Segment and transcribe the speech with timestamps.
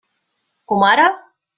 [0.73, 1.07] Com ara?